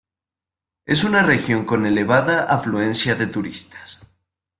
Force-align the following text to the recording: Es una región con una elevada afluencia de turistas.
Es 0.87 1.03
una 1.03 1.21
región 1.21 1.63
con 1.63 1.81
una 1.81 1.89
elevada 1.89 2.45
afluencia 2.45 3.13
de 3.13 3.27
turistas. 3.27 4.11